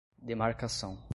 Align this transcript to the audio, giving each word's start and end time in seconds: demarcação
demarcação 0.17 1.03